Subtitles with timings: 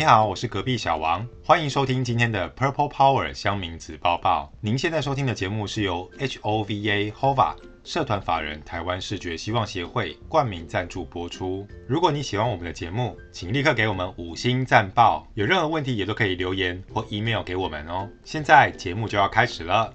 [0.00, 4.50] 你好，我是隔壁小王，欢迎收听今天的 Purple Power 香名子报报。
[4.58, 7.54] 您现在收听的节目是由 HOVA HOVA
[7.84, 11.68] 社团法人台湾视觉希望协会冠名赞助播出。
[11.86, 15.28] 如果你喜欢我们的节目，请立刻给我们五星赞报。
[15.34, 18.08] 有任何问题也都可以留言或 email 给我们哦。
[18.24, 19.92] 现在节目就要开始了。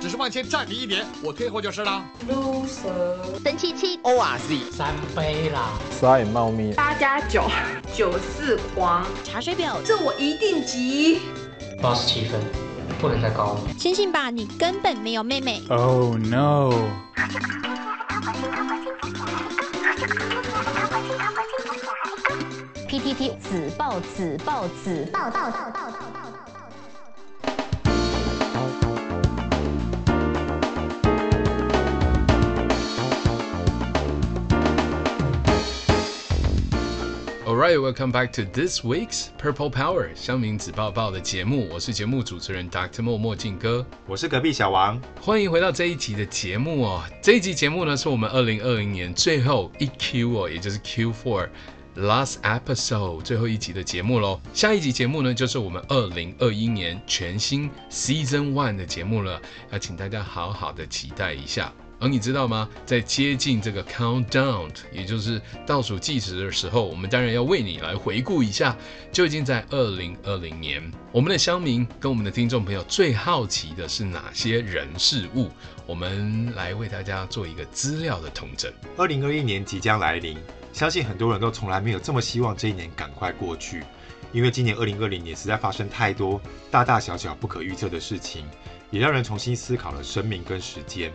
[0.00, 2.04] 只是往前站你一点，我退后就是了。
[2.28, 7.44] loser，神七七，O R Z，三杯啦，衰猫咪，八加九，
[7.94, 11.20] 九四黄，查水表，这我一定急。
[11.80, 12.40] 八十七分，
[13.00, 13.60] 不能再高了。
[13.78, 15.62] 相信吧，你根本没有妹妹。
[15.68, 16.72] Oh no。
[22.88, 26.51] P T T 子报子报子报报报报报。
[37.62, 41.68] Alright, welcome back to this week's Purple Power 香明子抱抱的节目。
[41.70, 43.02] 我是节目主持人 Dr.
[43.02, 45.00] 莫墨镜哥，我是隔壁小王。
[45.20, 47.04] 欢迎回到这一集的节目哦。
[47.22, 51.50] 这一集节目呢，是我们二零二零年最后一 Q 哦，也就是 Q Four
[51.98, 54.40] last episode 最后一集的节目喽。
[54.52, 61.72] 下一集节目呢，就是我们二零二一年全新 Season One 的节目了，要请大家好好的期待一下。
[62.02, 62.68] 而你知道吗？
[62.84, 68.76] 在接近这个 countdown，也就是倒数计时的时候，我们当然要为你来回顾一下，
[69.12, 70.82] 究竟在二零二零年，
[71.12, 75.48] 我们的乡民跟我们的听众朋友最好奇的是哪些人事物？
[75.86, 78.72] 我们来为大家做一个资料的统整。
[78.96, 80.36] 二零二一年即将来临，
[80.72, 83.84] 相信很多人都从来没有这么希望这一年赶快过去，
[84.32, 88.44] 因为今年二零二零年实在发生太多大大小小不可预测的事情，
[88.90, 91.12] 也让人重新思考了生命跟时间。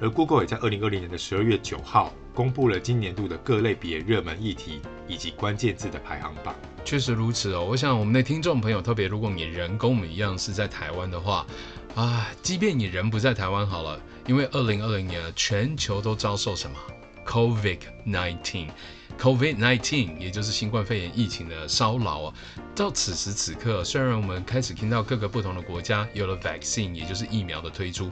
[0.00, 6.54] 而 Google 也在二零二零年的十二月九号公布了今年度的各类别热门议题以及关键字的排行榜。
[6.84, 11.46] 确实如此哦，我想我们的听众朋友，特别如果你人跟我们一样是在台湾的话，
[11.94, 16.76] 啊，即便你人不在台湾好了，因为二零二零年全球都遭受什么
[17.26, 22.32] ？COVID-19，COVID-19，也就是新冠肺炎疫情的骚扰啊。
[22.74, 28.10] 到此时此刻，虽然我们开始听到各个不同的国家有了 vaccine，也就是疫苗的推出。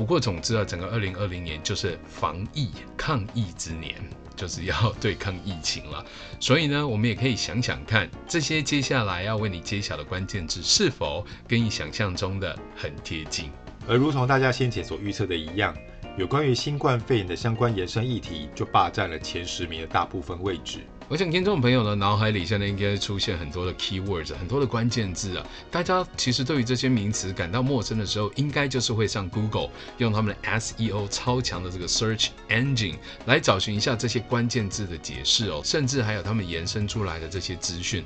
[0.00, 3.94] 不过，总之啊，整个二零二零年就是防疫抗疫之年，
[4.34, 6.02] 就是要对抗疫情了。
[6.40, 13.50] 所以呢，我们也可以想想看，这些接下来要为你揭晓的关键字，是否跟你想象中的很贴近？
[13.86, 15.76] 而如同大家先前所预测的一样，
[16.16, 20.78] 有关于新冠肺炎的相关延伸议题，就霸占了前十名的大部分位置。
[21.10, 25.44] 我想听众朋友的脑海里现在应该出现很多的 keywords，很多的关键字啊。
[25.68, 32.94] 大家其实对于这些名词感到陌生的时候，应该就是会上 Google，用他们的 SEO 超强的这个 search engine
[33.26, 38.04] 来找寻一下这些关键字的解释哦，甚至还有他们延伸出来的这些资讯。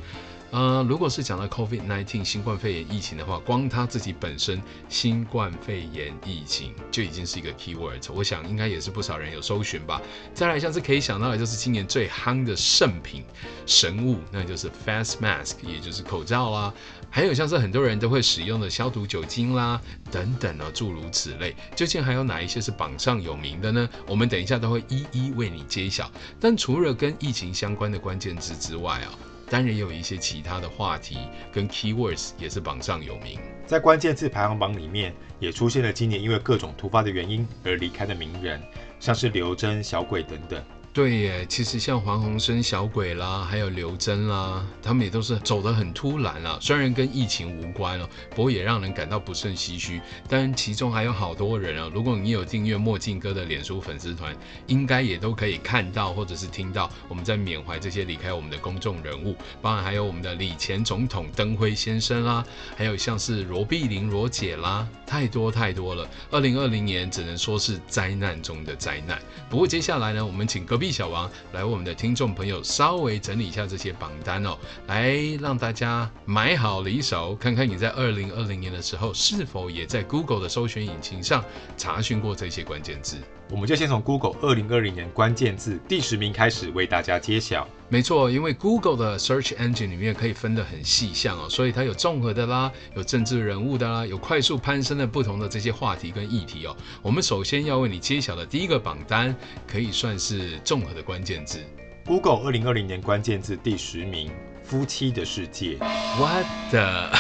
[0.55, 10.01] 呃，如果是讲到 COVID-19 新冠肺炎疫情的话，光它自己本身新冠肺炎疫情就已经是一个 keyword，我想应该也是不少人有搜寻吧。
[10.33, 13.25] 再来像是可以想到的就是今年最夯的圣品
[13.67, 16.73] 神物，那就是 face mask，也就是口罩啦，
[17.11, 21.57] 还有像是很多人都会使用的消毒酒精啦等等啊，诸如此类。
[21.75, 23.89] 究竟还有哪一些是榜上有名的呢？
[24.07, 26.09] 我们等一下都会一一为你揭晓。
[26.39, 29.34] 但除了跟疫情相关的关键字之外啊。
[29.51, 31.19] 当然也有一些其他的话题
[31.53, 38.61] 跟 keywords 也是榜上有名，在关键字排行榜里面也出现了今年因为各种突发的原因而离开的名人，
[38.99, 40.63] 像是刘真、小鬼等等。
[40.95, 46.57] 对耶，其实像黄鸿升、小鬼啦，还有刘真啦，他们也都是走得很突然啦。
[46.61, 50.01] 虽然跟疫情无关哦，不过也让人感到不胜唏嘘。
[50.29, 54.37] 但其中还有好多人啊，如果你有订阅墨镜哥的脸书粉丝团，
[54.69, 62.47] 应该也都可以看到或者是听到我们在缅怀这些离开我们的公众人物，包含还有我们的李前总统登辉先生啦，
[62.77, 66.09] 还有像是罗碧玲罗姐啦，太多太多了。
[66.31, 69.21] 二零二零年只能说是灾难中的灾难。
[69.51, 70.84] 不过接下来呢，我们请隔壁。
[70.91, 81.45] 小王来我们的听众朋友稍微整理一下这些榜单哦，来让大家买好离手，看看你在二零二零年的时候是否也在 Google 的搜寻引擎上
[81.77, 83.17] 查询过这些关键字。
[83.51, 87.69] 我们就先从 Google 二零二零年关键字第十名开始为大家揭晓。
[87.89, 96.75] 没错，因为 Google 的 Search Engine 里面可以分得很细项哦，所以它有综合的啦，有政治人物的啦，有快速攀升的不同的这些话题跟议题哦。
[97.03, 99.37] 我们首先要为你揭晓的第一个榜单，
[99.67, 101.61] 可以算是综合的关键字。
[102.07, 104.31] Google 二零二零年关键字第十名：
[104.65, 105.77] 夫妻的世界。
[106.19, 107.11] What the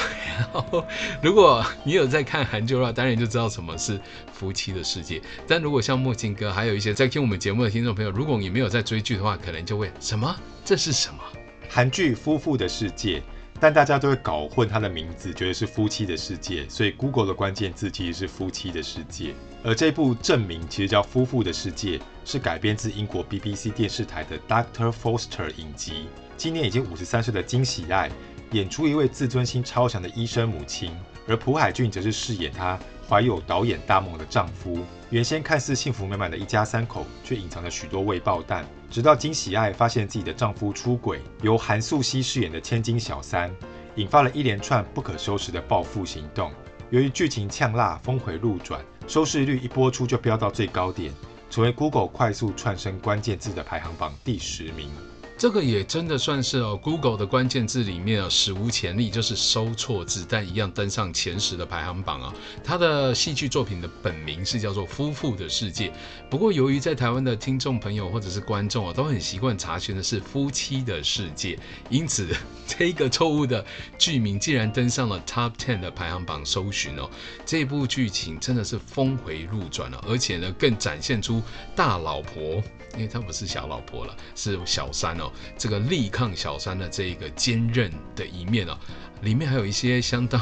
[1.23, 4.01] 如果你有在看韩剧的话，当然就知道什么是
[4.33, 5.23] 夫妻的世界。
[5.47, 10.35] 但如果像墨镜哥，还有一些在听我们节目的听众朋友，如果你没有在追剧的话，可能就会什么？
[10.65, 11.21] 这是什么？
[11.69, 13.21] 韩剧《夫妇的世界》，
[13.61, 19.35] 但大家都会搞混它的名字，觉得是夫妻的世界，所以 Google 的关键字其实是夫妻的世界。
[19.63, 26.09] 而这部正名其实叫《夫妇的世界》，是改编自英国 BBC 电视台的 Doctor Foster 影集。
[26.37, 28.11] 今年已经五十三岁的金喜爱
[28.53, 30.91] 演出一位自尊心超强的医生母亲，
[31.27, 32.79] 而朴海俊则是饰演她
[33.09, 34.79] 怀有导演大梦的丈夫。
[35.11, 38.65] 原先看似幸福美满的一家三口，却隐藏着许多未爆弹。
[38.91, 43.51] 直到金喜爱发现自己的丈夫出轨，由韩素希饰演的千金小三，
[43.97, 46.53] 引发了一连串不可收拾的报复行动。
[46.91, 51.13] 由于剧情呛辣、峰回路转，收视率一播出就飙到最高点，
[51.51, 54.91] 成为 Google 快速窜升关键字的排行榜第十名。
[55.37, 62.33] 这个也真的算是哦，Google 的关键字里面啊，史无前例，就是收错字，但一样登上前十的排行榜啊。
[62.63, 65.89] 他的戏剧作品的本名是叫做《夫妇的世界》，
[66.31, 71.57] 不过由于在台湾的听众朋友或者是观众啊，都很习惯查询的是《夫妻的世界》，
[71.91, 72.29] 因此
[72.67, 73.63] 这个错误的
[73.99, 77.11] 剧名竟然登上了 Top Ten 的排行榜搜寻哦。
[77.45, 81.43] 这部剧情真的是峰回路转了，而且呢，更展现出
[81.75, 82.63] 大老婆。
[82.95, 85.24] 因为她不是小老婆了，是小三哦。
[85.57, 88.79] 这个力抗小三的这一个坚韧的一面哦。
[89.23, 90.41] 里面还有一些相当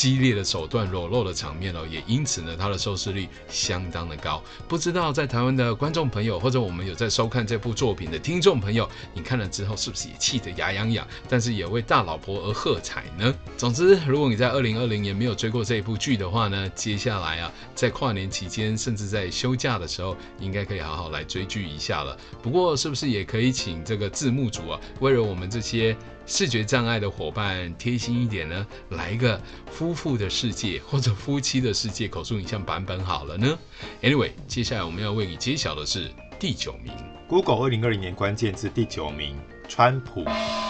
[0.00, 4.42] 激烈的手段、裸露的场面哦，也因此呢，它的收视率相当的高。
[4.66, 11.06] 不知道在台湾的观众朋友，或者我们有在收看这部作品的听众朋友，你看了之后是不是也气得牙痒痒？
[11.28, 13.34] 但是也为大老婆而喝彩呢？
[13.58, 22.16] 总之，如果你在二零二零年没有追过这部剧的话呢，接下来啊，在跨年期间，甚至在休假的时候，应该可以好好来追剧一下了。
[22.42, 25.94] 不过，是不是也可以请这个字幕组啊，为了我们这些
[26.30, 33.58] 视觉障碍的伙伴贴心一点呢，来一个夫妇的世界或者夫妻的世界口述影像版本好了呢。
[34.00, 36.92] Anyway，接下来我们要为你揭晓的是第九名
[37.28, 39.36] ，Google 二零二零年关键字第九名。
[39.70, 40.24] 川普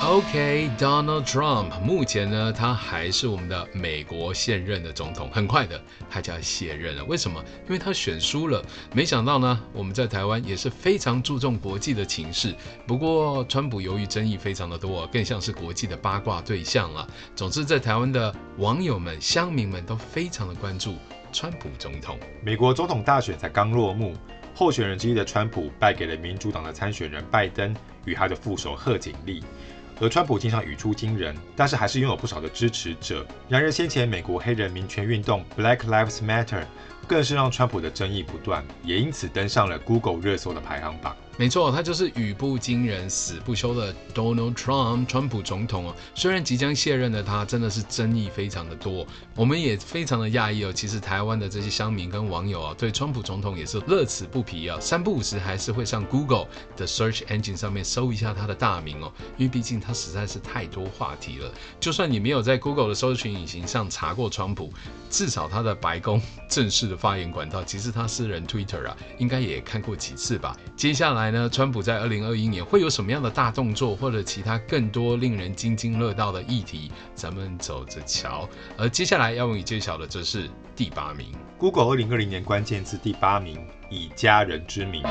[0.05, 5.81] ，OK，Donald Trump，目前呢，他还是我们的美国现任的总统，很快的
[6.11, 7.05] 他就要卸任了。
[7.07, 7.43] 为什么？
[7.65, 8.63] 因为他选输了。
[8.93, 12.55] 没想到呢，我们在台湾也是非常注重国际的情势。
[12.87, 17.09] 不过，川普由于争议非常的多，更像是国际的八卦对象了。
[17.35, 20.97] 总之，在台湾的网友们、乡民们都非常的关注
[21.33, 22.19] 川普总统。
[22.45, 24.15] 美国总统大选才刚落幕。
[24.61, 27.75] 候选人之一的川普败给了民主党的参选人拜登
[28.05, 29.43] 与他的副手贺锦丽，
[29.99, 33.27] 而川普经常语出惊人，但是还是拥有不少的支持者。
[33.49, 36.63] 然而，先前美国黑人民权运动 Black Lives Matter
[37.09, 41.17] 更是让川普的争议不断，也因此登上了 Google 热搜的排行榜。
[41.41, 45.97] 没错，他就是语不惊人死不休的 Donald Trump，川普总统哦。
[46.15, 50.71] 虽然即将卸任的他，真的是争议非常的多，我们也非常的讶异哦。
[50.71, 56.47] 其实台湾的这些乡民跟网友啊，对川普总统也是乐此不疲啊，三不五时还是会上 Google
[56.77, 61.51] 的 Search Engine 上面搜一下他的大名哦，因为毕竟他实在是太多话题了。
[61.81, 64.71] 就算你没有在 Google 的搜寻引擎上查过川普，
[65.09, 66.21] 至少他的白宫
[66.51, 70.55] 正式的发言管道，其实他私人 Twitter 啊，应该也看过几次吧。
[70.77, 71.30] 接下来。
[71.49, 78.49] 川普在二零二一年会有什么样的大动作，或者其他更多令人津津乐道的议题，咱们走着瞧。
[78.77, 81.29] 而接下来要为你揭晓的，则是第八名
[81.59, 83.59] ，Google 二零二零年关键字第八名。
[83.91, 85.03] 以家人之名，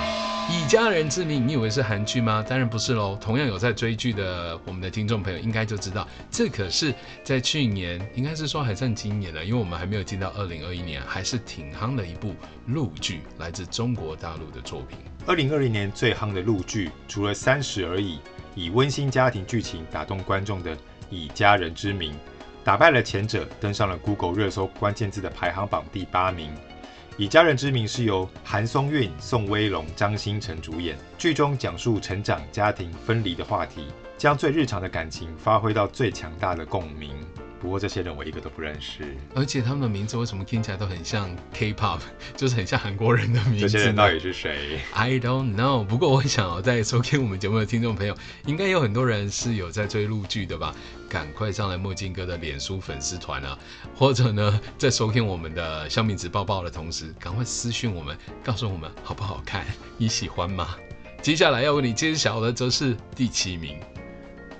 [0.50, 2.44] 以家人之名，你以为是韩剧吗？
[2.48, 3.18] 当然不是喽。
[3.20, 12.34] 同样有在追剧的我们的听众朋友，应该就知道，这可是在去年，应该是说还算今年了，因为我们还没有进到二零二一年，还是挺夯的一部
[12.68, 14.98] 陆剧，来自中国大陆的作品。
[15.28, 18.16] 二零二零年最夯的陆剧，除了《三十而已》，
[18.56, 20.74] 以温馨家庭剧情打动观众的
[21.10, 22.14] 《以家人之名》，
[22.64, 26.50] 打败了前者，登上了 Google 热搜关键字的排行榜第八名。
[27.20, 37.12] 以家人之名是由韩松韵、宋威龙、张新成主演，剧中讲述成长、家庭、分离的话题，将最日常的感情发挥到最强大的共鸣。
[37.62, 42.00] 不过这些人我一个都不认识，而且他们的名字为什么听起来都很像 K-pop，
[42.38, 43.60] 就是很像韩国人的名字。
[43.60, 45.84] 这些人到底是谁？I don't know。
[45.84, 50.74] 不过我想哦，在收听我们节目的听众朋友，应该有很多人是有在追陆剧的吧？
[51.10, 53.58] 赶快上来墨镜哥的脸书粉丝团啊，
[53.96, 59.66] 或者呢，在收听我们的乡民子报报的同时，赶快私讯我们，告诉我们好不好看，
[59.98, 60.76] 你喜欢吗？
[61.22, 63.78] 接下来要为你揭晓的则是第七名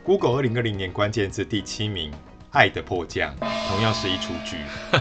[0.04, 2.12] ，Google 二零二零年关键字第七名。
[2.52, 3.34] 爱的迫降》，
[3.68, 4.58] 同样是一出剧。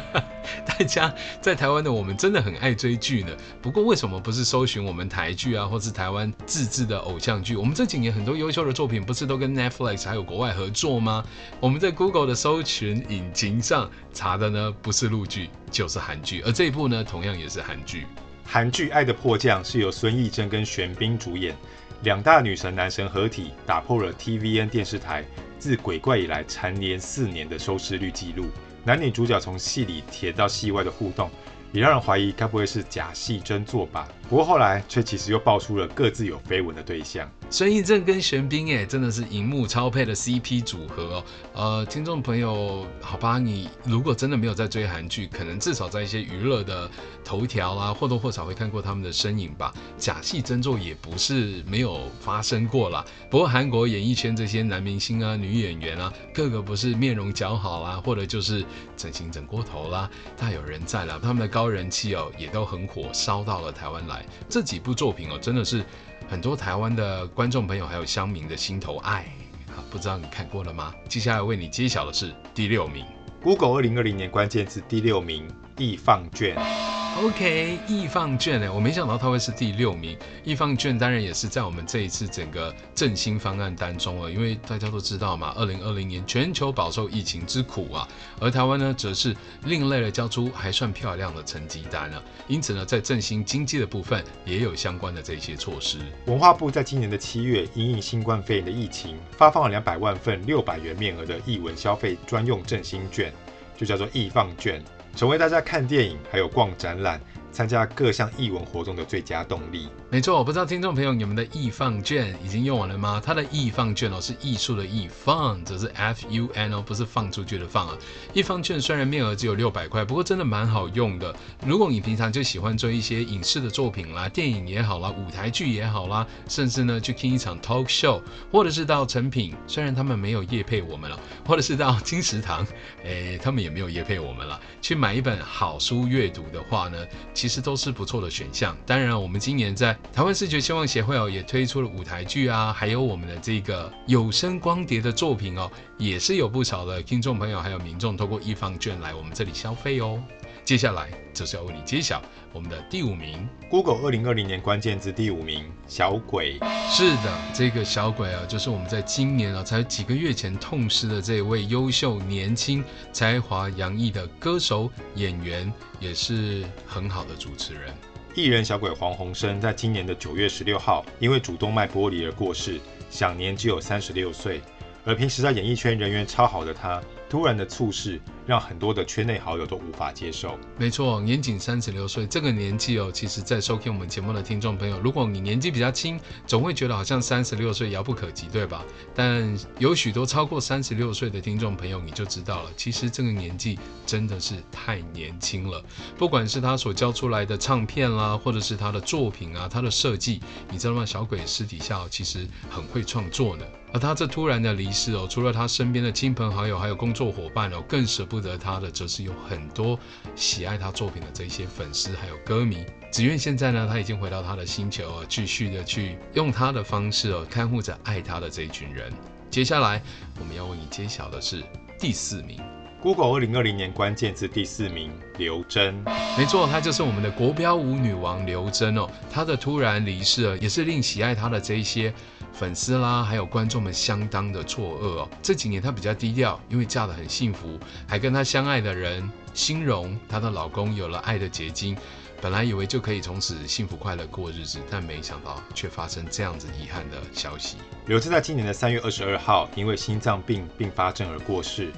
[0.67, 3.31] 大家在台湾的我们真的很爱追剧呢。
[3.61, 7.57] 不过为什么不是搜寻我们台剧啊，或是台湾自制的偶像剧？
[7.57, 11.25] 我们这几年很多优秀的作品不是都跟 Netflix 还有国外合作吗？
[11.61, 18.07] 我们在 Google 的搜寻引擎上查的呢，不是陆剧就是韩剧，而这一部呢，同样也是韩剧。
[18.45, 21.55] 韩剧《爱的迫降》是由孙艺珍跟玄彬主演，
[22.03, 25.23] 两大女神男神合体，打破了 TVN 电视台
[25.59, 28.47] 自鬼怪以来蝉联四年的收视率纪录。
[28.85, 31.31] 男女主角从戏里甜到戏外的互动，
[31.73, 34.09] 也让人怀疑该不会是假戏真做吧？
[34.29, 37.27] 不过后来却其实又爆出了各自有绯闻的对象。
[37.49, 41.25] 孙艺珍跟玄彬，哎，真的是荧幕超配的 CP 组合哦。
[41.55, 46.91] 呃，听众朋友，好吧，你如果真的没有在追韩剧，可能至少在一些娱乐的
[47.25, 49.73] 头条啦，或多或少会看过他们的身影吧。
[49.97, 53.03] 假戏真做也不是没有发生过啦。
[53.31, 58.63] 不过韩国演艺圈这些男明星啊、女演员啊，个个不是面容姣好啦，或者就是
[58.95, 61.19] 整形整过头啦，大有人在啦。
[61.23, 64.18] 他们的高人气哦，也都很火，烧到了台湾来
[64.49, 65.85] 这几部作品哦，真的是。
[66.31, 69.21] 很多台湾的观众朋友还有乡民的心头爱，
[69.69, 70.93] 啊，不知道你看过了吗？
[71.09, 73.03] 接下来为你揭晓的是第六名
[73.41, 75.49] ，Google 二零二零年关键字第六名，
[75.79, 76.98] 易放卷。
[77.21, 80.17] OK，易放券呢，我没想到它会是第六名。
[80.45, 88.07] 易放券当然也是在我们这一次整个振兴方案当中了，因为大家都知道嘛，二零二零年全球饱受疫情之苦啊，
[88.41, 92.23] 而台湾呢则是另类的交出还算漂亮的成绩单了。
[92.47, 95.99] 因此呢，在振兴经济的部分也有相关的这些措施。
[96.27, 103.33] 文化部在今年的七月，因应新冠肺炎的疫情，发放了两百万份六百元面额的艺文消费专用振兴券，
[103.77, 104.81] 就叫做易放券。
[105.19, 107.21] 成为大家看电影还有逛展览，
[107.59, 109.89] 参加各项艺文活动的最佳动力。
[110.11, 113.21] 没错，我不知道听众朋友你们的艺放券已经用完了吗？
[113.23, 117.99] 它的艺放券哦是艺术的艺放则是 F U N 哦，不是放出去的放啊。
[118.33, 121.35] 艺放券虽然面额只有六百块，不过真的蛮好用的。
[121.67, 128.23] 如果你平常就喜欢追一些影视的作品啦，电影也好啦，舞台剧也好啦，甚至呢去听一场 talk show，
[128.53, 132.65] 或者是到诚品，虽然他们没有夜配我们了，或者是到金石堂，
[133.03, 136.97] 诶，他们也没有夜配我们了，去买一本好书阅读的话呢，
[137.35, 138.77] 其实都是不错的选项。
[138.87, 150.23] 当然，我们今年在台湾视觉希望协会哦，也推出了舞台剧啊，还有我们的这个有声光碟的作品哦，也是有不少的听众朋友还有民众透过一方券来我们这里消费哦。
[150.69, 152.23] 接下来就是要为你揭晓
[152.53, 156.59] 我们的第五名，Google 二零二零年关键字第五名小鬼。
[156.91, 162.85] 是的，这个小鬼啊，就是我们在今年啊才几个月前痛失的这位优秀年轻
[163.15, 167.95] 才华洋溢的歌手演员，也是很好的主持人。
[168.35, 174.61] 艺人小鬼黄鸿升在今年的九月十六号，因为主动脉剥离而过世，享年只有三十六岁。
[175.07, 180.59] 而平时在演艺圈人缘超好的他，突然的猝逝，让很多的圈内好友都无法接受。
[180.79, 188.83] 没错，年仅三十六岁，这个年纪哦，其实在收听我们节目的听众朋友，如果你年纪比较轻，总会觉得好像三十六岁遥不可及，对吧？
[189.15, 195.85] 但有许多超过三十六岁的听众朋友，你就知道了，其实这个年纪真的是太年轻了。
[196.17, 200.41] 不管是他所交出来的唱片啦，或者是他的作品啊，他的设计，
[200.71, 201.05] 你知道吗？
[201.05, 203.65] 小鬼私底下其实很会创作呢。
[203.91, 209.99] 而他这突然的离世哦，除了他身边的亲朋好友，还有工作伙伴哦，更舍不得他的，则是有很多
[210.35, 212.85] 喜爱他作品的这些粉丝还有歌迷。
[213.11, 219.13] 只愿现在呢，他已经回到他的星球哦，继续的去用他的方式哦，看护着爱他的这一群人。
[219.51, 220.03] 接下来
[220.39, 221.65] 我们要为你揭晓的是
[221.99, 222.61] 第四名
[223.01, 225.95] ，Google 二零二零年关键字第四名刘真。
[226.37, 229.09] 没错，她就是我们的国标舞女王刘真哦。
[229.33, 232.13] 她的突然离世哦，也是令喜爱她的这一些。
[232.59, 235.29] 粉丝啦，还有观众们相当的错愕哦。
[235.41, 241.97] 这几年她比较低调，因为嫁得很幸福，还跟她相爱的人欣荣，她的老公有了爱的结晶。
[242.43, 247.77] 本来以为就可以从此幸福快乐过日子，但没想到却发生这样子遗憾的消息。
[248.07, 251.93] 刘真在今年的三月二十二号，因为心脏病并发症而过世。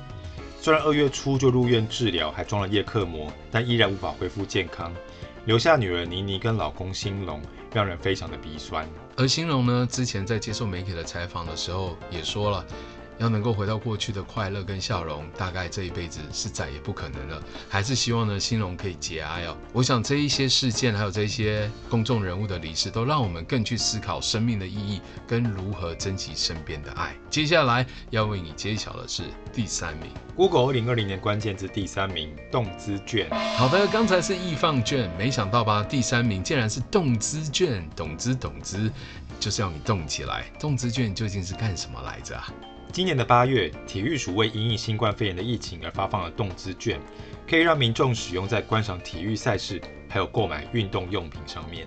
[0.60, 4.92] 虽然二月初就入院治疗，还装了叶克膜，但依然无法恢复健康，
[5.46, 7.40] 留下女儿妮妮跟老公欣荣，
[7.72, 8.86] 让人非常的鼻酸。
[9.20, 12.64] 而欣荣呢，之前在接受媒体的采访的时候也说了，
[13.20, 17.40] 要能够回到过去的快乐跟笑容，大概这一辈子是再也不可能了。
[17.68, 19.54] 还是希望呢，新荣可以节哀哦。
[19.74, 27.14] 我想这一些事件，还有这些公众人物的离世，都让我们更去思考生命的意义跟如何珍惜身边的爱。
[27.28, 33.28] 接下来要为你揭晓的是第三名，Google 二零二零年关键字第三名，动资券。
[33.58, 35.82] 好的，刚才是艺 FUN 券，没想到吧？
[35.82, 38.90] 第三名竟然是动资券，动资动资，
[39.38, 40.46] 就是要你动起来。
[40.58, 42.48] 动资券究竟是干什么来着啊？
[42.92, 47.00] 今年的八月，体育署为因应新冠肺炎的疫情而发放了动资券，
[47.48, 51.86] 可以让民众使用在观赏体育赛事，还有购买运动用品上面。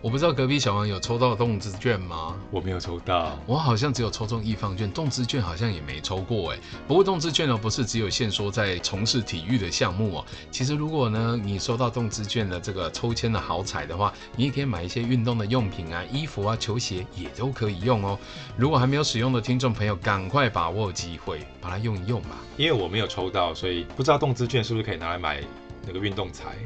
[0.00, 2.36] 我不知道隔壁小王有抽到动资券吗？
[2.52, 6.58] 我没有抽到，我好像只有抽中艺 FUN 券，动资券好像也没抽过哎。
[6.86, 10.24] 不过动资券呢，不是只有限说在从事体育的项目哦。
[10.52, 18.16] 其实如果呢，你收到动资券的这个抽签的好彩的话，你也可以买一些运动的用品啊、衣服啊、球鞋也都可以用哦。
[18.56, 22.38] 如果还没有使用的听众朋友，赶快把握机会，把它用一用吧。
[22.56, 25.42] 因为我没有抽到，所以不知道动资券是不是可以拿来买
[25.84, 26.56] 那个运动彩。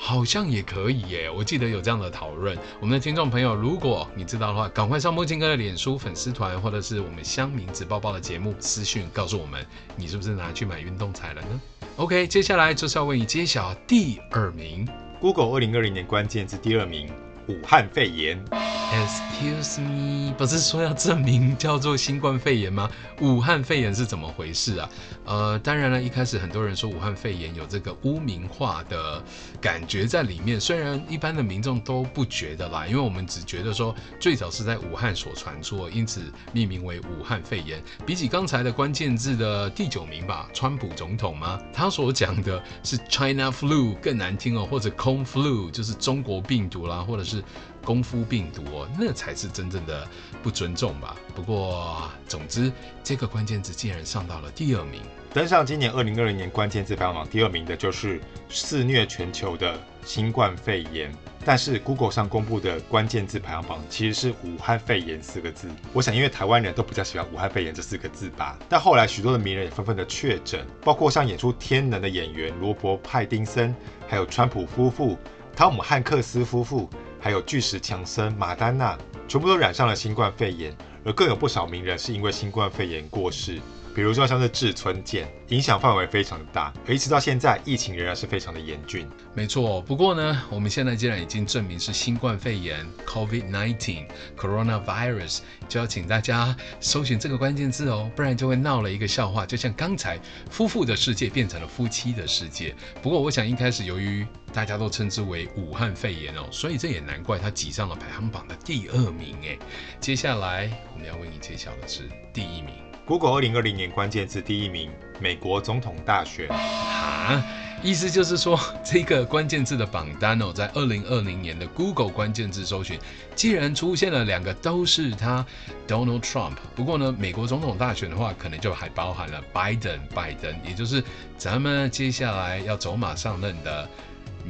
[0.00, 2.56] 好像也可以耶，我记得有这样的讨论。
[2.80, 11.60] 我们的听众朋友，如果你知道的话，赶快上墨镜哥的脸书粉丝团，或者是我们乡民子包包的节目私讯告诉我们，你是不是拿去买运动彩了呢
[11.96, 14.88] ？OK，接下来就是要为你揭晓第二名
[15.20, 17.10] ，Google 二零二零年关键字第二名，
[17.48, 18.42] 武汉肺炎。
[18.90, 22.88] Excuse me，不是说要证明叫做新冠肺炎吗？
[23.20, 24.88] 武汉肺炎是怎么回事啊？
[25.26, 29.22] 呃，当然了，一开始很多人说武汉肺炎有这个污名化的
[29.60, 37.82] 感觉在里面，虽然一般的民众都不觉得啦，因为我们只觉得说最早是在武汉所传出，因此命名为武汉肺炎。
[38.06, 41.60] 比起刚才的关键字的第九名吧，川普总统吗？
[41.74, 47.37] 他所讲的是 China flu 更难听哦，或者 c o n flu 就是中国病毒啦，或者是。
[47.84, 50.06] 功夫病毒哦，那才是真正的
[50.42, 51.16] 不尊重吧。
[51.34, 55.00] 不过，总之，这个关键字竟然上到了第二名。
[55.32, 58.18] 登上今年二零二零年关键字排行榜第二名的就是
[58.48, 61.14] 肆虐全球的新冠肺炎。
[61.44, 65.68] 但是，Google 上公布的关键字排行榜其实是武汉肺炎四个字。
[65.92, 68.58] 我想，因为台湾人都比较喜欢武汉肺炎这四个字吧。
[68.68, 73.74] 但后来，许多的名人也纷纷的确诊，包括像演出《天能》的演员罗伯·派丁森，
[74.06, 75.16] 还有川普夫妇、
[75.54, 76.90] 汤姆·汉克斯夫妇。
[77.20, 78.96] 还有巨石强森、马丹娜，
[79.26, 83.60] 全部都染上了新冠肺炎，而更有不少名人是因为新冠肺炎过世。
[83.98, 89.04] 比如说像是志村健，影响范围非常的大，而一直到现在，疫情仍然是非常的严峻。
[89.34, 100.16] 没错，不过呢，我们现在既然已经证明是新冠肺炎 （COVID-19, Coronavirus），就要请大家搜寻这个关键字哦，不然就会闹了一个笑话，就像刚才
[100.48, 102.72] 夫妇的世界变成了夫妻的世界。
[103.02, 109.58] 不过我想一开始由于大家都称之为武汉肺炎哦，所以这也难怪它挤上了排行榜的第二名诶。
[109.98, 112.87] 接下来我们要为你揭晓的是第一名。
[113.08, 116.46] Google 二零二零年关键字第一名，美国总统大选。
[116.50, 117.42] 啊，
[117.82, 122.98] 意思就是说，这个关键字的榜单哦，在二零二零年的 Google 关键字搜寻，
[123.34, 125.42] 既然出现了两个都是他
[125.86, 126.56] Donald Trump。
[126.76, 131.02] 不过呢，美国总统大选的话，可能就还包含了 Biden 拜登，也就是
[131.38, 133.88] 咱们接下来要走马上任的。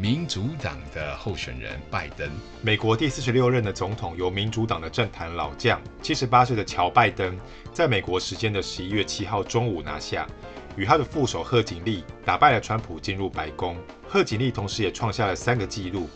[0.00, 2.30] 民主党的候选人拜登，
[2.62, 7.36] 美国第四十六任的总统由民主党的政坛老将，七十八岁的乔拜登，
[7.72, 10.24] 在美国时间的十一月七号中午拿下，
[10.76, 13.76] 与他的副手贺锦丽打败了川普进入白宫。
[14.06, 16.08] 贺锦丽同时也创下了三个纪录，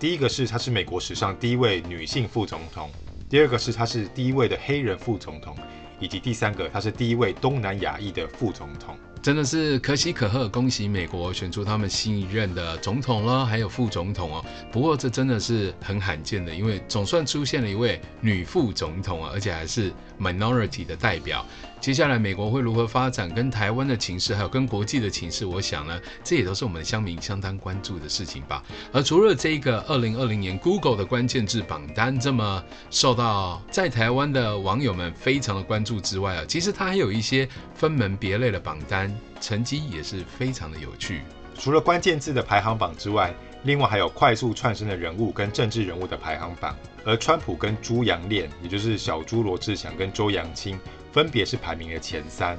[0.00, 2.90] 第一个是她是美国史上第一位女性副总统，
[3.28, 5.54] 第二个是她是第一位的黑人副总统，
[6.00, 8.96] 以及第三个她是第一位东南亚裔的副总统。
[9.26, 14.44] 真的是可喜可贺，恭喜美国选出他们新一任的总统了，还有副总统哦。
[14.70, 21.44] 不过这真的是很罕见的，因为总算出现了一位女副总统啊，而且还是 minority 的代表。
[21.80, 28.62] 接下来美国会如何发展，跟台湾的情势，还有跟国际的情势，我想呢，这也都是我们乡民相当关注的事情吧。
[28.92, 41.20] 而除了这个二零二零年 Google 的关键字榜单这么受到在台湾的网友们非常的关注之外啊，其实它还有一些分门别类的榜单，成绩也是非常的有趣。
[41.58, 46.76] 除了关键字的排行榜之外，另外还有快速窜升的人物跟政治人物的排行榜。
[47.04, 50.78] 而川普跟朱杨恋，也就是小猪罗志祥跟周扬青。
[51.16, 52.58] 分别是排名的前三，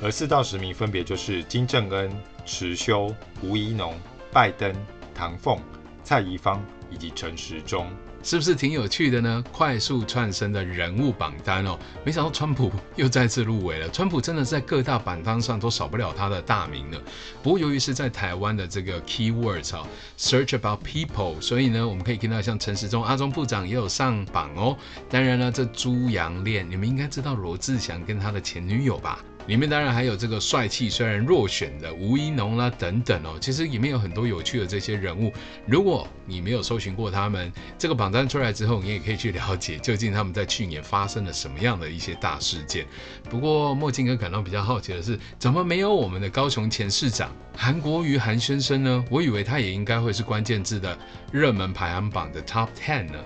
[0.00, 2.08] 而四到十名分别就是金正恩、
[2.46, 3.92] 池修、吴怡农、
[4.32, 4.72] 拜登、
[5.12, 5.58] 唐凤、
[6.04, 7.90] 蔡宜芳以及陈时中。
[8.28, 9.42] 是不是挺有趣的呢？
[9.50, 13.88] 快速窜升的人物榜单哦，没想到川普又再次入围了。
[13.88, 16.98] 川普真的在各大榜单上都少不了他的大名呢。
[17.42, 19.88] 不过由于是在台湾的这个 keywords 啊
[20.18, 24.76] ，search about people，所以呢，我们可以听到像陈时中阿中部长也有上榜哦。
[25.08, 29.24] 当然了，这猪杨恋，你们应该知道罗志祥跟他的前女友吧？
[29.48, 35.32] 里面当然还有这个帅气虽然落选的吴怡农啦等等哦，其实里面有很多有趣的这些人物。
[35.66, 42.86] 如果你没有搜寻过他们，这个榜单出来之后，你也可以去了解究竟他们在去年发生了什么样的一些大事件。
[43.30, 49.02] 不过墨镜哥感到比较好奇的是，怎么没有我们的高雄前市长韩国瑜韩先生呢？
[49.10, 50.96] 我以为他也应该会是关键字的
[51.30, 53.18] 热门排行榜的 Top Ten 呢。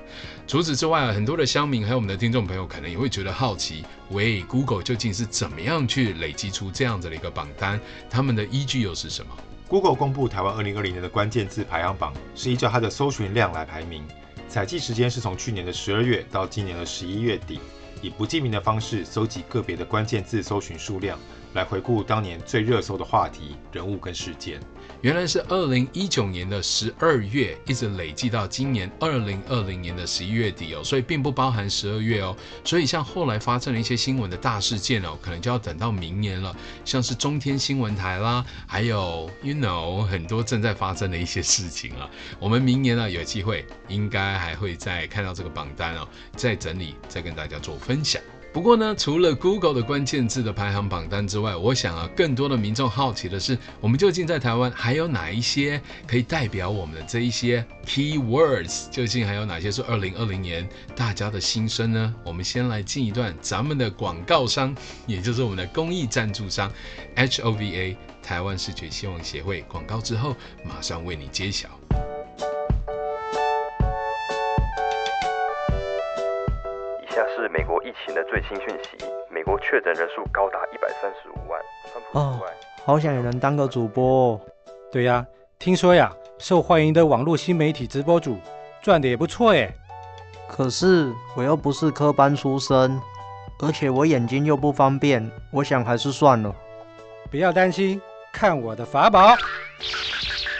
[0.46, 7.80] 除此之外，很多的乡民还有我们的听众朋友可能也会觉得好奇，喂，Google 究竟是怎么样去累积出这样子的一个榜单？
[8.10, 9.34] 他们的依据又是什么
[9.68, 14.04] ？Google 公布台湾二零二零年的关键字排行榜，是依照它的搜寻量来排名。
[14.48, 17.58] 采计时间是从去年的十二月到今年的十一月底，
[18.02, 21.18] 以不记名的方式搜集个别的关键字搜寻数量。
[21.54, 24.58] 来回顾当年最热搜的话题、人物跟事件。
[25.02, 32.34] 原来是二零一九年的十二月，一直累计到今年二零二零年的十一月底哦，所以并不包含十二月哦。
[32.64, 36.54] 所以像后来发生了一些新闻的大事件哦，可能就要等到明年了。
[36.84, 42.08] 像是中天新闻台啦，还有 you know 很多正在发生的一些事情啊。
[42.38, 48.22] 我们明年呢有机会，应该还会再看到这个榜单哦，再整理，再跟大家做分享。
[48.52, 58.90] 不过呢，除了 Google 的关键字的排行榜单之外，我想啊，更多的民众好奇的是，我们究竟在台湾还有哪一些可以代表我们的这一些 keywords？
[58.90, 62.14] 究竟还有哪些是二零二零年大家的心声呢？
[62.22, 66.70] 我们先来进一段咱们的广告商，也就是我们的公益赞助商
[67.16, 71.70] HOVA 台湾视觉希望协会广告之后，马上为你揭晓。
[78.04, 81.60] 情的最新讯息，美国确诊人数高达一百三十五万。
[82.12, 82.40] 哦，
[82.84, 84.40] 好想也能当个主播。
[84.90, 85.24] 对呀，
[85.58, 88.38] 听说呀，受欢迎的网络新媒体直播主
[88.82, 89.72] 赚的也不错耶。
[90.48, 93.00] 可是我又不是科班出身，
[93.60, 96.54] 而且我眼睛又不方便，我想还是算了。
[97.30, 98.00] 不要担心，
[98.32, 99.36] 看我的法宝！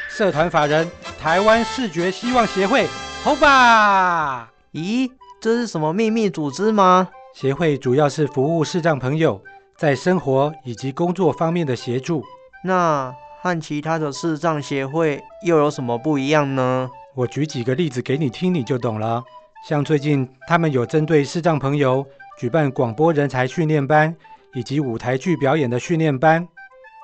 [0.09, 2.87] 社团法人台湾视觉希望协会，
[3.25, 4.51] 好吧？
[4.73, 5.11] 咦？
[5.41, 7.09] 这是什么秘密组织吗？
[7.35, 9.41] 协会主要是服务视障朋友
[9.77, 12.23] 在生活以及工作方面的协助。
[12.63, 16.89] 那和其他的视障协会又有什么不一样呢？
[17.15, 19.25] 我举几个例子给你听，你就懂了。
[19.69, 22.05] 像最近他们有针对视障朋友
[22.39, 24.15] 举办广播人才训练班
[24.55, 26.47] 以及舞台剧表演的训练班，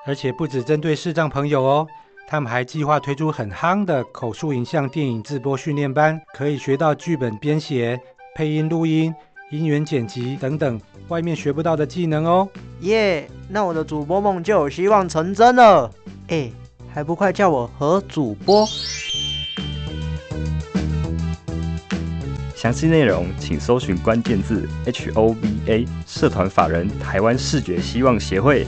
[0.05, 1.87] 而且不只针对视障朋友哦。
[2.27, 7.99] 他们还计划推出很夯的口述影像电影制播训练班，可以学到剧本编写。
[8.35, 9.13] 配音、录音、
[9.51, 12.47] 音源剪辑等等，外面学不到的技能哦。
[12.81, 15.91] 耶，yeah, 那我的主播梦就有希望成真了。
[16.27, 16.51] 哎，
[16.93, 18.67] 还不快叫我何主播？
[22.55, 28.67] 详细内容请搜寻关键字 HOVA 社团法人台湾视觉希望协会。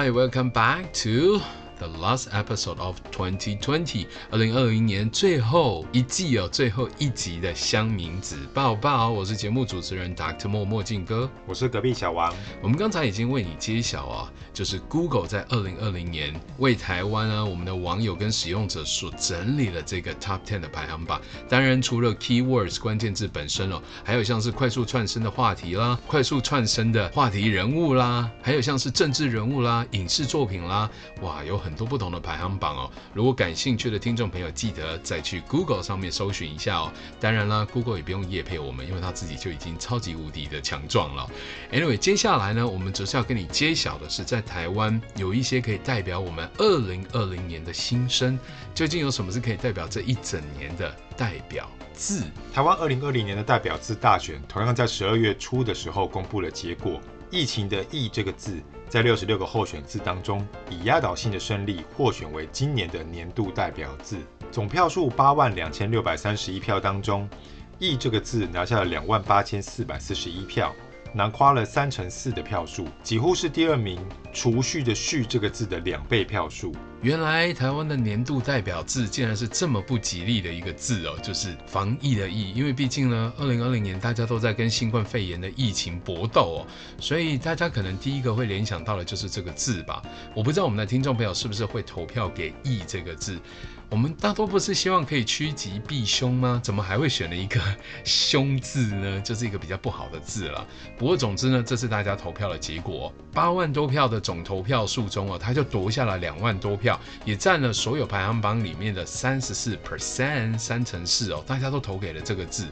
[0.00, 1.42] Alright, welcome back to
[1.80, 9.08] the last episode of 2020，二零二零年最后一季哦，最后一集的乡民子报报。
[9.08, 10.46] 我是节目主持人 Dr.
[10.46, 12.34] 莫墨镜哥，我是隔壁小王。
[12.62, 21.18] 我们刚才已经为你揭晓啊，就是 Google 在二零二零年为台湾啊，我们的网友跟使用者所整理了这个 Top Ten 的排行榜。
[21.48, 30.90] 当然，除了 Keywords 关键字本身哦，还有像是快速窜升的话题啦，快速窜升的话题人物啦，还有像是政治人物啦、影视作品啦，
[31.22, 32.90] 哇，有很很多不同的排行榜哦。
[33.14, 36.92] 如果感兴趣的听众朋友，记得再去 Google 上面搜寻一下哦。
[37.20, 41.30] 当然啦，Google 也不用夜配我们，因为他自己就已经超级无敌的强壮了。
[41.70, 48.36] Anyway，接下来呢，我们则是要跟你揭晓的是，在台湾有一些可以代表我们二零二零年的心声。
[48.74, 52.24] 究竟有什么是可以代表这一整年的代表字？
[52.52, 57.00] 台湾二零二零年的代表字大选，同样在十二月初的时候公布了结果。
[57.30, 64.16] 疫情的“疫”这个字，在六十六个候选字当中，以压倒性的胜利获选为今年的年度代表字。
[64.50, 67.30] 总票数八万两千六百三十一票当中
[67.78, 70.74] ，“，E ”这个字拿下了两万八千四百四十一票。
[71.12, 73.98] 囊括了三成四的票数，几乎是第二名
[74.32, 76.74] “储蓄”的“蓄”这个字的两倍票数。
[77.02, 82.52] 原来台湾的年度代表字竟然是这么不吉利的一个字哦，就是“防疫”的“疫”。
[82.54, 86.66] 因为毕竟呢，二零二零年大家都在跟新冠肺炎的疫情搏斗哦，
[87.00, 90.02] 所以大家可能第一个会联想到的就是这个字吧。
[90.34, 93.38] 我不知道我们的听众朋友是不是会投票给“疫”这个字。
[93.90, 96.60] 我们大多不是希望可以趋吉避凶吗？
[96.62, 97.60] 怎么还会选了一个
[98.04, 99.20] “凶”字呢？
[99.24, 100.64] 这、就是一个比较不好的字了。
[100.96, 103.12] 不过总之呢，这是大家投票的结果。
[103.32, 112.68] 八万多票的总投票数中哦，他就夺下了两万多票，也占了所有排行榜里面的三十四 percent，三成四哦，大家都投给了这个字。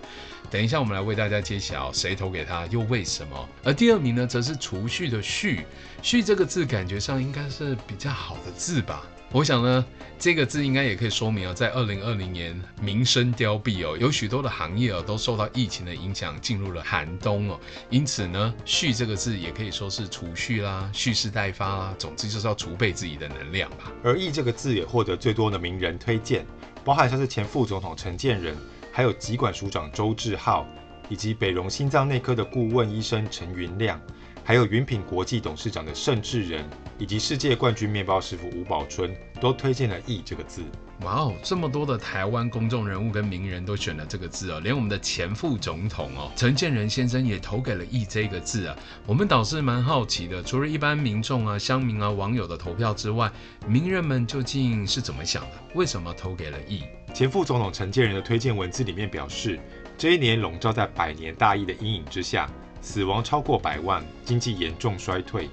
[0.48, 3.48] 等一下，我们来为大家揭晓谁投给他，又为什么。
[3.64, 5.66] 而第二名呢，则是“储蓄”的“蓄
[6.00, 9.02] ”，“蓄”这个字感觉上应该是比较好的字吧。
[9.30, 9.84] 我想呢，
[10.18, 17.60] 这个字应该也可以说明啊，在二零二零年民生凋敝哦，有许多的行业哦都受到疫情的影响，进入了寒冬哦。
[17.90, 23.92] 因此呢，蓄这个字也可以说是储蓄啦、蓄势待发啦，总之就是要储备自己的能量吧。
[24.02, 26.46] 而“亿”这个字也获得最多的名人推荐，
[26.82, 28.56] 包含像是前副总统陈建仁，
[28.90, 30.66] 还有疾管署长周志浩，
[31.10, 34.00] 以及北荣心脏内科的顾问医生陈云亮。
[34.48, 36.64] 还有云品国际董事长的盛智仁，
[36.96, 40.62] 以及世界冠军面包师傅吴宝春，都推荐了“亿”这个字。
[41.02, 48.74] 哇哦，这么多的台湾公众人物跟名人都选了这个字哦，连我们的前副总统哦陈建仁先生也投给了“亿”这个字啊。
[49.04, 53.30] 我们倒是蛮好奇的，除了一般民众啊、乡民啊、网友的投票之外，
[53.66, 55.58] 名人们究竟是怎么想的？
[55.74, 56.84] 为什么投给了“亿”？
[57.12, 59.60] 前副总统陈建仁的推荐文字里面表示，
[59.98, 62.48] 这一年笼罩在百年大疫的阴影之下。
[62.80, 65.48] 死亡超过百万，经济严重衰退，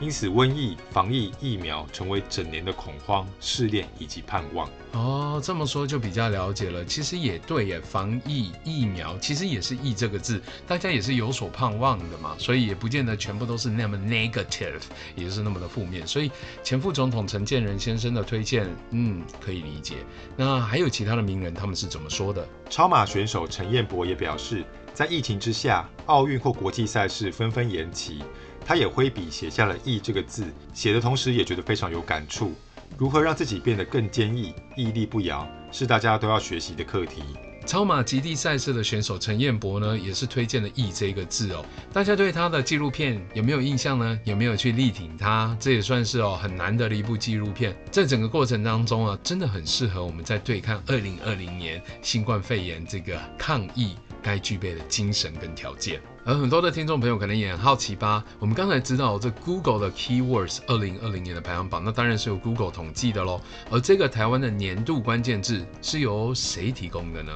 [0.00, 4.68] 因此瘟疫、防疫、疫苗成为整年的恐慌、试炼以及盼望。
[4.92, 6.84] 哦，这么说就比较了解了。
[6.84, 14.80] 其实也对耶，防疫、疫苗其实也是“疫”这个字，大家也是有所盼望的嘛，所以也不见得全部都是那么 negative，
[15.14, 16.06] 也就是那么的负面。
[16.06, 16.30] 所以
[16.62, 19.96] 前副总统陈建仁先生的推荐，嗯，可以理解。
[20.36, 22.48] 那还有其他的名人，他们是怎么说的？
[22.70, 24.64] 超马选手陈彦博也表示。
[24.98, 28.20] 在疫情之下，奥运或国际赛事纷纷延期，
[28.66, 32.52] 他也挥笔写下了“亿”这个字，写的同时也觉得非常有感触。
[32.96, 37.22] 如何让自己变得更坚毅、屹立不摇，是大家都要学习的课题。
[37.64, 41.64] 超马极地赛事的选手陈彦博呢，也是推荐了“亿”这个字哦。
[41.92, 44.18] 大家对他的纪录片有没有印象呢？
[44.24, 45.56] 有没有去力挺他？
[45.60, 47.72] 这也算是哦很难得的一部纪录片。
[47.92, 53.94] 在整个过程当中啊，真的很适合我们在对抗二零二零年新冠肺炎这个抗疫。
[54.22, 58.24] 该具备的精神跟条件，而很多的听众朋友可能也很好奇吧。
[58.38, 63.40] 我们刚才知道这 Google 的 Keywords 二零二零年的排行榜，那当然是由 Google 统计的喽。
[63.70, 67.32] 而这个台湾的年度关键字是由谁提供的呢？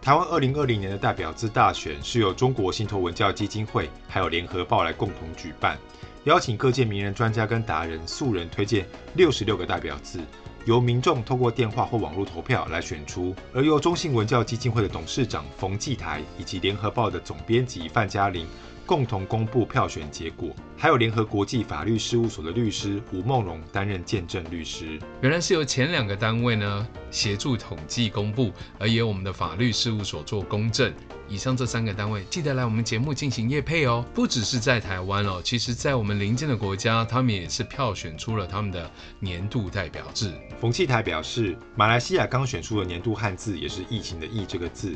[0.00, 5.76] 台湾二零二零年的代表字大选是由中国信托文教基金会还有联合报来共同举办，
[6.24, 10.20] 邀请各界名人、专家跟达人素人推荐六十六个代表字。
[10.66, 18.44] 由民众透过电话或网络投票来选出，而由中信文教基金会的董事长冯继台以及联合报的总编辑范嘉玲
[18.86, 24.98] 共同公布票选结果，还有联合国际法律事务所的律师吴梦荣担任见证律师。
[25.20, 30.94] 原来是由前两个单位呢协助统计公布，而由我们的法律事务所做公证。
[31.28, 40.32] 以上这三个单位记得来我们节目进行业配哦，不只是在台湾哦，其实在我们邻近的国家，他们也是票选出了他们的年度代表字。
[40.60, 44.94] 冯骥台表示，马来西亚刚选出的年度汉字也是疫情的“疫”这个字，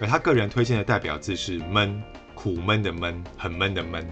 [0.00, 2.02] 而他个人推荐的代表字是“闷”，
[2.42, 4.08] 苦闷的“闷”，很闷的“闷”，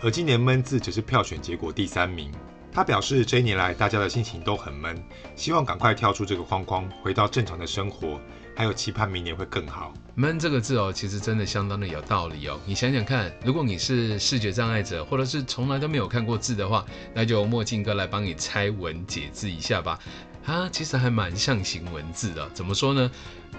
[0.00, 2.30] 而今年“闷”字只是票选结果第三名。
[2.72, 4.96] 他表示，这一年来大家的心情都很闷，
[5.34, 8.20] 希望赶快跳出这个框框，回到正常的生活。
[8.56, 9.92] 还有期盼明年会更好。
[10.14, 12.60] 闷这个字哦，其实真的相当的有道理哦。
[12.64, 19.98] 你想想看，如果你是视觉障碍者，或者是从来都没有看过字的话，那就墨镜哥来帮你拆文解字一下吧。
[20.44, 22.48] 它其实还蛮象形文字的。
[22.50, 23.10] 怎么说呢？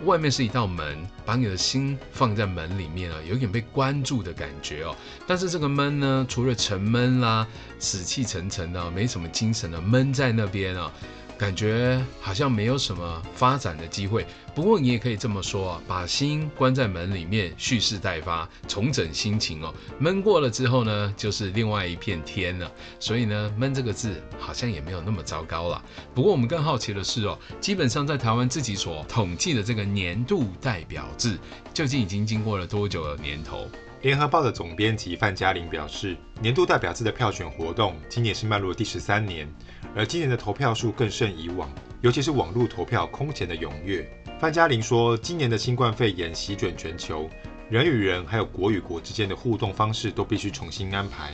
[0.04, 4.96] 外面是一道门，把你的心放在门里面啊，有点被关住的感觉哦。
[5.26, 7.48] 但是这个闷呢，除了沉闷啦，
[7.80, 10.92] 死气沉沉的，没什么精神的，闷在那边啊。
[11.38, 19.74] 感觉好像没有什么发展的机会，不过你也可以这么说啊，把心关在门里面，蓄势待发，重整心情哦。
[20.00, 22.72] 闷过了之后呢，就是另外一片天了。
[23.00, 25.84] 所以呢，闷这个字好像也没有那么糟糕了。
[26.14, 31.38] 不过我们更好奇的是哦，基本上在台湾自己所统计的这个年度代表字，
[31.74, 33.70] 究竟已经经过了多久的年头？
[34.06, 39.52] 联合报的总编辑范嘉玲表示，年度代表字的票选活动今年是迈入第十三年，
[39.96, 41.68] 而今年的投票数更胜以往，
[42.02, 44.08] 尤其是网络投票空前的踊跃。
[44.40, 47.28] 范嘉玲说，今年的新冠肺炎席卷全球，
[47.68, 51.32] 人与人还有国与国之间的互动方式都必须重新安排，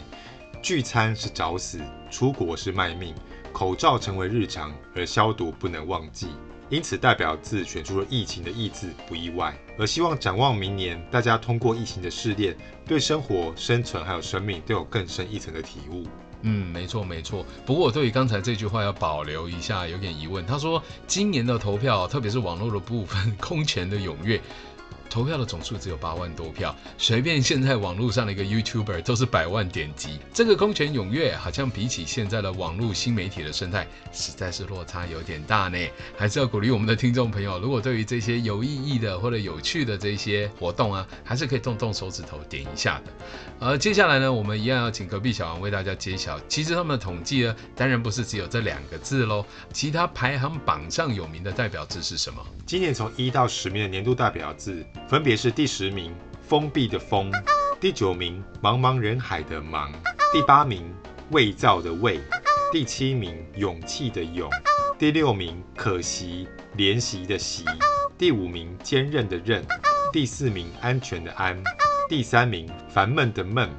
[0.63, 3.13] 聚餐是找死，出国是卖命，
[3.51, 6.29] 口罩成为日常，而消毒不能忘记。
[6.71, 12.55] 因此，代表字选出了“疫情”的“疫”字不意外，而希望展望明年，大家通过疫情的试炼，
[12.87, 16.07] 对生活、生存还有生命都有更深一层的体悟。
[16.43, 17.45] 嗯，没错没错。
[17.65, 20.45] 不过我对于刚才这句话要保留一下，有点疑问。
[20.45, 24.41] 他说今年的投票，特别是网络的部分，空前的踊跃。
[25.11, 35.77] 投票的总数只有八万多票，随便现在网络上的一个 YouTuber 都是百万点击，这个空前踊跃，好像比起现在的网络新媒体的生态，实在是落差有点大呢。
[36.17, 43.11] 还是要鼓励我们的听众朋友，如果对于这些有意义的或者有趣的这些活动啊，还是可以动动手指头点一下的。
[43.59, 52.41] 而接下来呢，我们一样要请隔壁小王为大家揭晓，其实他们的统计呢，当然不是只有这两个字喽，其他排行榜上有名的代表字是什么？
[52.65, 56.15] 今年从一到十名的年度代表字，分别是第十名
[56.47, 57.29] “封闭”的“封”，
[57.81, 59.91] 第九名“茫茫人海”的“茫”，
[60.31, 60.89] 第八名
[61.31, 62.17] “伪造”的“伪”，
[62.71, 64.49] 第七名“勇气”的“勇”，
[64.97, 66.47] 第六名“可惜”
[66.79, 67.65] 怜惜的“惜”，
[68.17, 69.61] 第五名“坚韧”的“韧”，
[70.13, 71.61] 第四名“安全”的“安”，
[72.07, 73.69] 第三名“烦闷”的“闷”，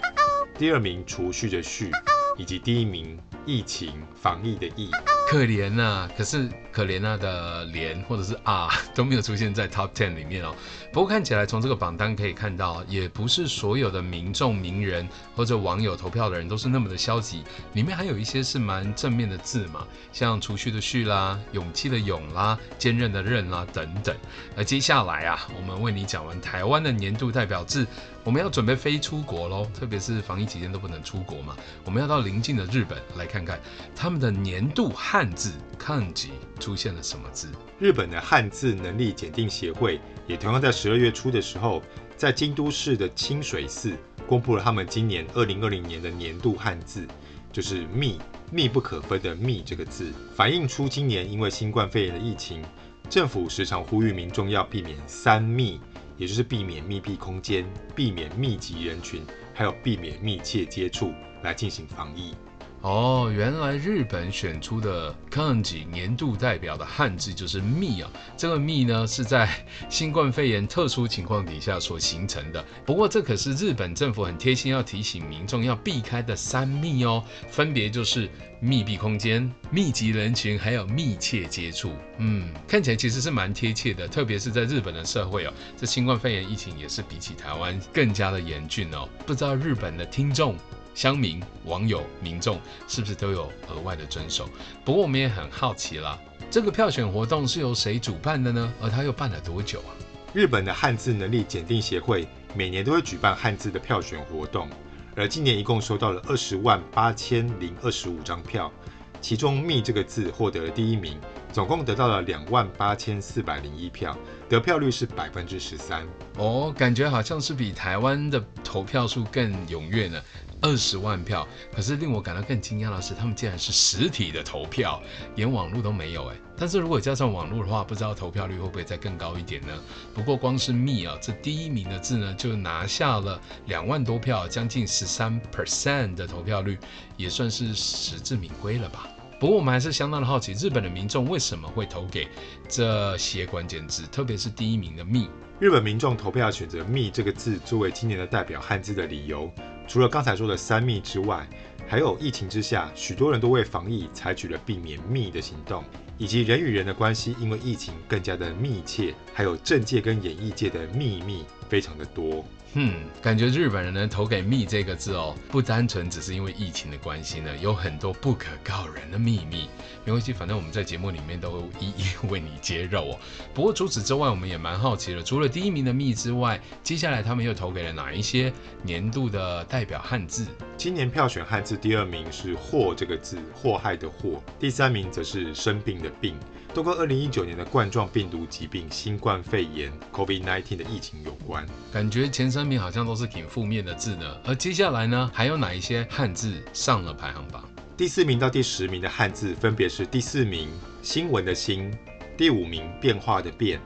[0.58, 1.90] 第二名“储蓄”的“蓄”，
[2.36, 4.90] 以及第一名“疫情防疫”的“疫”。
[5.32, 10.54] 可怜呐、啊，可是可怜啊的怜或者是啊 都没有出现在 Top Ten 里面哦。
[10.92, 17.42] 不过看起来从这个榜单可以看到，也不是所有的民众、名人或者网友投票的人都是那么的消极，
[17.72, 24.14] 里面还有一些是蛮正面的字嘛，像储蓄的蓄啦、勇气的勇啦、坚韧的韧啦等等。
[24.54, 27.86] 而接下来啊，我们为你讲完台湾的年度代表字，
[28.24, 33.60] 我们要准备飞出国喽，特别是防疫期间都不能出国嘛，我们要到邻近的日本来看看
[33.96, 35.30] 他们的年度汉。
[35.34, 36.28] 字汉字
[36.60, 37.48] 出现了什么字？
[37.80, 41.82] 日本的汉字能力检定协会也同样在十二月初的时候，
[42.16, 43.96] 在京都市的清水寺
[44.28, 47.04] 公布了他们今年二零二零年的年度汉字，
[47.50, 48.20] 就是“密”
[48.52, 52.62] 密不可分的“密”这个字，反映出今年因为新冠肺炎的疫情，
[53.10, 55.80] 政府时常呼吁民众要避免三密，
[56.16, 59.22] 也就是避免密闭空间、避免密集人群，
[59.54, 62.34] 还有避免密切接触来进行防疫。
[62.82, 68.10] 哦，原来日本选出的汉字年度代表的汉字就是“密”啊。
[68.36, 69.48] 这个“密”呢，是在
[69.88, 72.64] 新冠肺炎特殊情况底下所形成的。
[72.84, 81.92] 不过，这可是日本政府很贴心要提醒民众要避开的三密哦，分别就是密闭空间、密集人群，还有密切接触。
[82.18, 89.08] 嗯，看起来其实是蛮贴切的，特别是在日本的社会哦，这新冠肺炎疫情也是比起台湾更加的严峻哦。
[89.24, 90.56] 不知道日本的听众。
[90.94, 94.48] 乡民、网友、民众是不是都有额外的遵守？
[94.84, 96.18] 不过我们也很好奇啦，
[96.50, 98.72] 这个票选活动是由谁主办的呢？
[98.80, 99.90] 而他又办了多久啊？
[100.34, 104.68] 日本的汉字能力检定协会每年都会举办汉字的票选活动，
[105.14, 108.72] 而今年一共收到了二十万八千零二十五张票，
[109.20, 111.18] 其中“密”这个字获得了第一名，
[111.52, 114.16] 总共得到了两万八千四百零一票，
[114.48, 116.06] 得票率是百分之十三。
[116.38, 120.20] 哦，感觉好像是比台湾的投票数更踊跃呢。
[120.64, 125.02] 二十万票，可是令我感到更惊讶的是，他们竟然是实体的投票，
[125.34, 126.36] 连网络都没有哎。
[126.56, 129.68] 但是如果加上网络的话，不知道投票率会不会再更高一点呢？
[130.14, 136.78] 不过光是密啊，这第一名的字呢，就拿下了两万多票，将近十三 percent 的投票率，
[137.16, 139.08] 也算是实至名归了吧。
[139.42, 142.28] 不过我们还是相当的好奇，日本的民众为什么会投给
[142.68, 145.28] 这些关键字，特别是第一名的密。
[145.58, 149.50] 日本民众投票选择“密”这个字作为今年的代表汉字的理由。
[149.88, 151.44] 除了刚才说的三密之外，
[151.88, 155.82] 还有疫情之下，许多人都为防疫采取了避免密的行动，
[156.18, 162.44] 以及人与人的关系因为疫情更加的密切，还有政界跟演艺界的秘密非常的多。
[162.74, 169.68] 嗯，感觉日本人呢投给“密”这个字哦，不单纯只是因为疫情的关系呢，有很多不可告人的秘密。
[170.06, 173.18] 没关系，反正我们在节目里面都会一一为你揭露哦。
[173.52, 178.50] 不过除此之外，我们也蛮好奇的，除了第一名的“密”之外，接下来他们又投给了哪一些
[178.82, 180.46] 年度的代表汉字？
[180.78, 186.34] 今年票选汉字第二名是“祸”这个字，祸害的“祸”；第三名则是生病的“病”。
[186.74, 191.66] 都跟二零一九年的冠状病毒疾病新冠肺炎 （COVID-19） 的疫情有关。
[191.92, 194.24] 感觉前三三名好像都是挺负面的字呢。
[194.44, 197.68] 而接下来呢，还有哪一些汉字上了排行榜？
[197.96, 200.68] 第四名到第十名的汉字分别是：第四名
[201.02, 201.92] 新闻的“新”，
[202.38, 203.80] 第五名变化的“变”，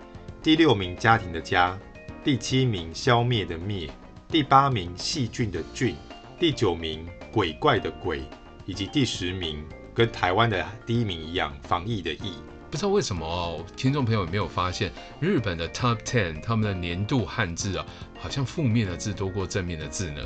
[0.44, 1.74] 第六名家庭的“家”，
[2.22, 3.88] 第七名消灭的“灭”，
[4.28, 5.96] 第八名细菌的“菌”，
[6.38, 8.24] 第九名鬼怪的“鬼”，
[8.66, 12.34] 以及第十名跟台湾的第一名一样，防疫的“疫”。
[12.76, 17.86] 不知道为什么哦，听众朋友有没有发现，日本的 Top Ten 他们的年度汉字啊，
[18.20, 20.20] 好像负面的字多过正面的字呢？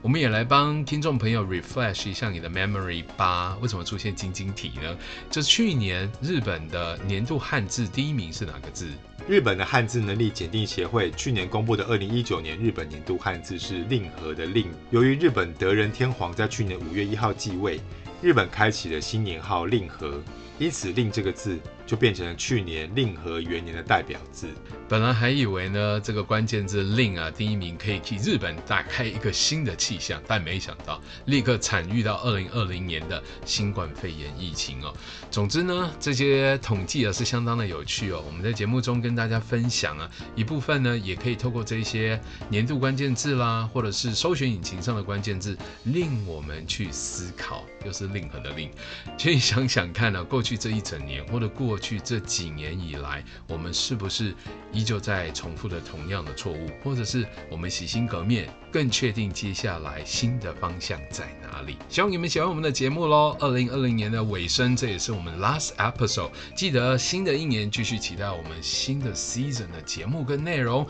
[0.00, 3.56] 我们也来帮听众朋友 refresh 一下你的 memory 吧。
[3.62, 4.98] 为什么出现晶晶体呢？
[5.30, 8.88] 就是去年日本的年度汉字第一名是哪个字？
[9.28, 14.68] 日本的汉字能力检定协会去年公布的二零一九年日本年度汉字是令和的令。
[14.90, 17.80] 由于日本德仁天皇在去年五月一号继位，
[18.20, 20.20] 日本开启了新年号令和，
[20.58, 21.56] 因此令这个字。
[21.86, 24.48] 就变成了去年令和元年的代表字。
[24.88, 34.92] 本来还以为呢，这个关键字“令”啊，第一名可以替日本打开一个新的气象，但没想到立刻惨遇到二零二零年的新冠肺炎疫情哦。
[35.30, 38.22] 总之呢，这些统计啊是相当的有趣哦。
[38.26, 42.20] 我们在节目中跟大家分享啊，一部分呢也可以透过这些
[42.50, 48.70] 年度关键字啦，或者是搜寻引擎上的关键字，令我们去思考，又是令和的令。
[49.16, 54.34] 去想想看呢、啊，过去这一整年，或者过去这几年以来，我们是不是
[54.72, 61.76] 依旧在重复的同样的错误，或者是我们洗心革面，更确定接下来新的方向在哪里？
[61.88, 63.36] 希望你们喜欢我们的节目喽！
[63.40, 66.30] 二零二零年的尾声，这也是我们 last episode。
[66.54, 70.86] 记得新的一年继续期待我们新的 season 的节目跟内容。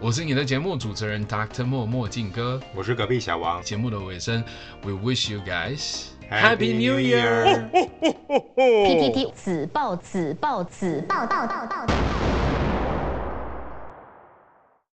[0.00, 1.64] 我是你的节目主持人 Dr.
[1.64, 3.62] 莫墨镜哥，我是隔壁小王。
[3.62, 4.44] 节目的尾声
[4.82, 7.72] ，We wish you guys Happy New Year！PTT
[9.34, 12.43] 此报紫报紫报道道道。